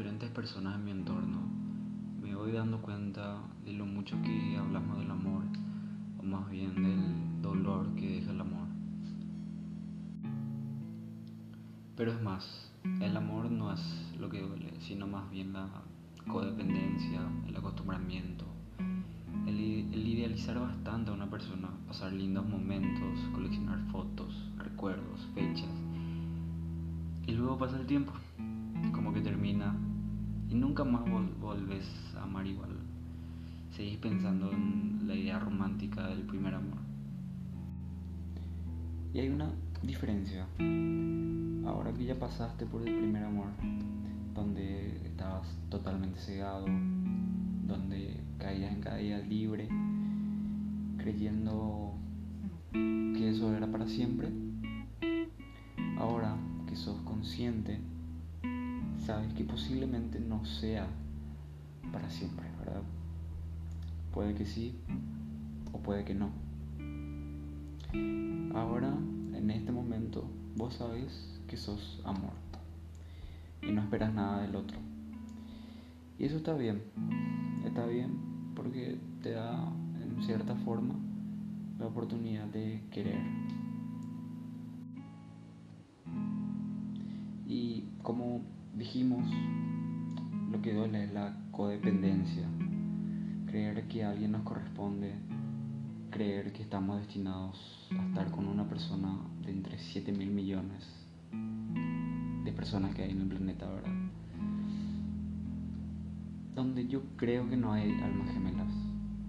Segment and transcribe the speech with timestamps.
[0.00, 1.42] diferentes personas en mi entorno,
[2.22, 5.42] me voy dando cuenta de lo mucho que hablamos del amor,
[6.18, 8.66] o más bien del dolor que deja el amor.
[11.96, 15.68] Pero es más, el amor no es lo que duele, sino más bien la
[16.26, 18.46] codependencia, el acostumbramiento,
[19.46, 25.68] el, idealizar bastante a una persona, pasar lindos momentos, coleccionar fotos, recuerdos, fechas.
[27.26, 28.14] Y luego pasa el tiempo,
[28.92, 29.74] como que termina
[30.48, 31.02] y nunca más
[31.40, 32.70] volves a amar igual.
[33.70, 36.78] Seguís pensando en la idea romántica del primer amor.
[39.14, 39.50] Y hay una
[39.82, 40.46] diferencia.
[41.66, 43.48] Ahora que ya pasaste por el primer amor,
[44.34, 46.66] donde estabas totalmente cegado,
[47.66, 49.68] donde caías en caída libre,
[50.98, 51.94] creyendo
[52.72, 54.28] que eso era para siempre,
[55.98, 56.36] ahora
[56.66, 57.80] que sos consciente,
[59.10, 60.86] sabes que posiblemente no sea
[61.90, 62.82] para siempre, ¿verdad?
[64.12, 64.78] Puede que sí
[65.72, 66.30] o puede que no.
[68.54, 68.94] Ahora,
[69.34, 72.34] en este momento, vos sabes que sos amor
[73.62, 74.78] y no esperas nada del otro.
[76.16, 76.80] Y eso está bien,
[77.66, 78.12] está bien
[78.54, 80.94] porque te da en cierta forma
[81.80, 83.18] la oportunidad de querer.
[87.48, 88.42] Y como
[88.74, 89.28] dijimos,
[90.50, 92.46] lo que duele es la codependencia,
[93.46, 95.14] creer que alguien nos corresponde,
[96.10, 100.88] creer que estamos destinados a estar con una persona de entre 7 mil millones
[102.44, 103.92] de personas que hay en el planeta, ¿verdad?
[106.54, 108.72] Donde yo creo que no hay almas gemelas,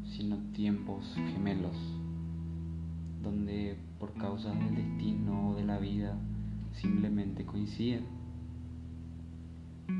[0.05, 1.75] sino tiempos gemelos,
[3.21, 6.17] donde por causa del destino o de la vida
[6.73, 8.20] simplemente coinciden.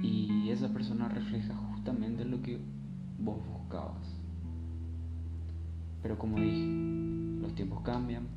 [0.02, 2.60] Y esa persona refleja justamente lo que
[3.20, 4.22] vos buscabas.
[6.02, 6.66] Pero como dije,
[7.42, 8.28] los tiempos cambian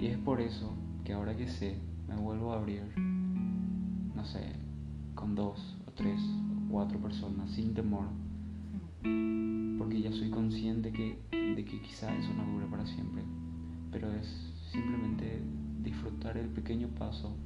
[0.00, 0.72] y es por eso
[1.04, 1.76] que ahora que sé,
[2.08, 4.52] me vuelvo a abrir, no sé,
[5.14, 8.06] con dos o tres o cuatro personas sin temor,
[9.78, 13.22] porque ya soy consciente que, de que quizá eso no dure para siempre,
[13.92, 14.26] pero es
[14.72, 15.42] simplemente
[15.82, 17.36] disfrutar el pequeño paso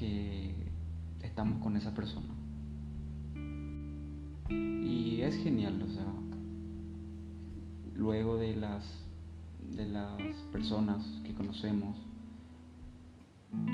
[0.00, 0.54] que
[1.22, 2.34] estamos con esa persona.
[4.48, 6.06] Y es genial, o sea,
[7.94, 8.82] luego de las,
[9.76, 10.18] de las
[10.52, 11.98] personas que conocemos,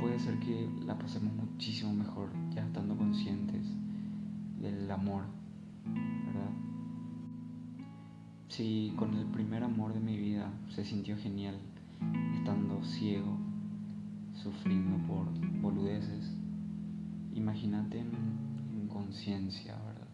[0.00, 3.64] puede ser que la pasemos muchísimo mejor ya estando conscientes
[4.60, 5.22] del amor,
[5.84, 6.50] ¿verdad?
[8.48, 11.56] Si con el primer amor de mi vida se sintió genial,
[12.34, 13.45] estando ciego,
[14.46, 15.26] sufriendo por
[15.60, 16.32] boludeces,
[17.34, 18.12] imagínate en,
[18.74, 20.06] en conciencia, ¿verdad?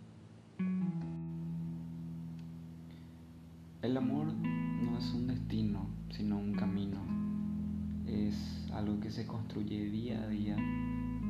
[3.83, 6.99] El amor no es un destino, sino un camino.
[8.07, 10.57] Es algo que se construye día a día,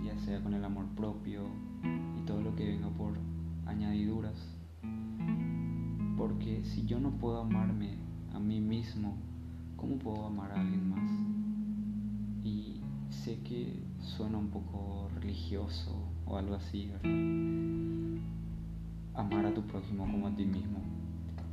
[0.05, 1.43] ya sea con el amor propio
[2.17, 3.19] y todo lo que venga por
[3.67, 4.37] añadiduras.
[6.17, 7.97] Porque si yo no puedo amarme
[8.33, 9.17] a mí mismo,
[9.77, 11.11] ¿cómo puedo amar a alguien más?
[12.45, 12.82] Y
[13.25, 15.95] sé que suena un poco religioso
[16.27, 18.21] o algo así, ¿verdad?
[19.15, 20.81] Amar a tu prójimo como a ti mismo.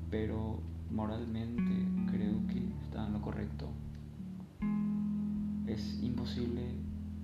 [0.09, 1.72] Pero moralmente
[2.12, 3.69] creo que está en lo correcto.
[5.68, 6.74] Es imposible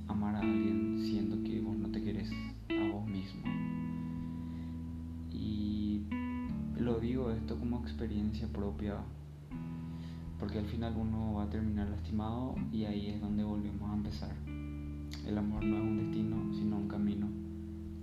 [0.07, 2.29] amar a alguien siendo que vos no te querés
[2.69, 3.41] a vos mismo.
[5.31, 6.03] Y
[6.77, 8.97] lo digo esto como experiencia propia,
[10.37, 12.54] porque al final uno va a terminar lastimado
[15.25, 17.27] El amor no es un destino, sino un camino.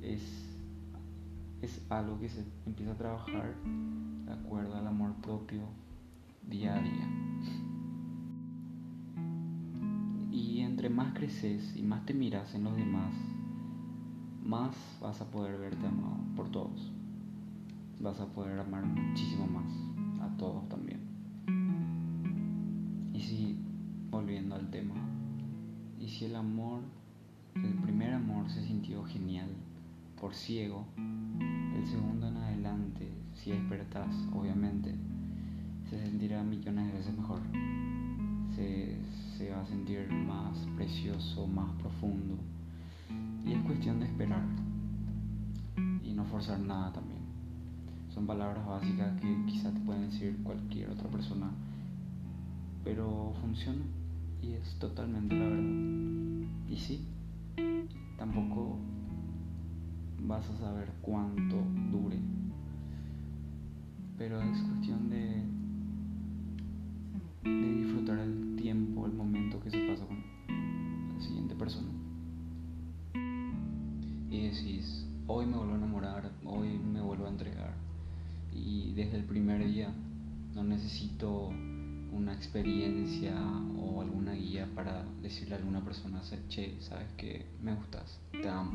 [0.02, 0.22] Es,
[1.60, 3.54] es algo que se empieza a trabajar
[4.26, 5.62] de acuerdo al amor propio
[6.48, 7.08] día a día.
[10.32, 13.14] Y entre más creces y más te miras en los demás,
[14.42, 16.90] más vas a poder verte amado por todos.
[18.00, 19.72] Vas a poder amar muchísimo más
[20.22, 21.00] a todos también.
[23.12, 23.58] Y si,
[24.10, 24.94] volviendo al tema,
[26.00, 26.82] y si el amor,
[27.54, 29.48] el primer amor se sintió genial
[30.20, 34.94] por ciego, el segundo en adelante si despertas, obviamente,
[35.90, 37.40] se sentirá millones de veces mejor.
[38.54, 38.96] Se,
[39.36, 42.36] se va a sentir más precioso, más profundo.
[43.44, 44.44] Y es cuestión de esperar
[46.04, 47.22] y no forzar nada también.
[48.14, 51.50] Son palabras básicas que quizás te pueden decir cualquier otra persona,
[52.84, 53.82] pero funciona
[54.40, 56.48] y es totalmente la verdad.
[56.68, 57.04] Y sí,
[58.22, 58.78] tampoco
[60.20, 61.56] vas a saber cuánto
[61.90, 62.20] dure.
[64.16, 65.42] Pero es cuestión de,
[67.42, 70.22] de disfrutar el tiempo, el momento que se pasa con
[71.14, 71.90] la siguiente persona.
[74.30, 77.74] Y decís, hoy me vuelvo a enamorar, hoy me vuelvo a entregar.
[78.52, 79.92] Y desde el primer día
[80.54, 81.50] no necesito
[82.12, 83.34] una experiencia
[83.78, 88.72] o alguna guía para decirle a alguna persona, che, sabes que me gustas, te amo.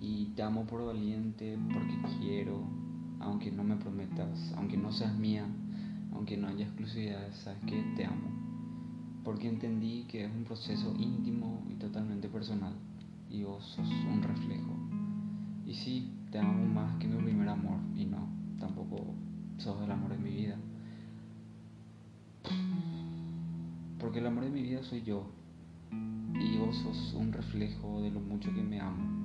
[0.00, 2.62] Y te amo por valiente, porque quiero,
[3.20, 5.46] aunque no me prometas, aunque no seas mía,
[6.14, 8.30] aunque no haya exclusividad, sabes que te amo.
[9.22, 12.72] Porque entendí que es un proceso íntimo y totalmente personal.
[13.28, 14.74] Y vos sos un reflejo.
[15.66, 17.78] Y sí, te amo más que mi primer amor.
[17.94, 18.26] Y no,
[18.58, 19.14] tampoco
[19.58, 20.56] sos el amor de mi vida.
[23.98, 25.26] Porque el amor de mi vida soy yo.
[25.92, 29.20] Y vos sos un reflejo de lo mucho que me amo.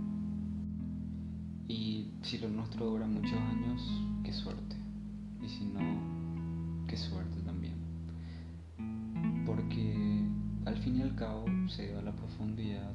[1.67, 3.81] Y si lo nuestro dura muchos años,
[4.23, 4.75] qué suerte.
[5.41, 7.75] Y si no, qué suerte también.
[9.45, 10.25] Porque
[10.65, 12.91] al fin y al cabo se da la profundidad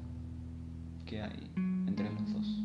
[1.06, 1.50] que hay
[1.86, 2.62] entre los dos.